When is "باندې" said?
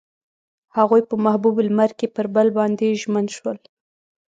2.57-2.97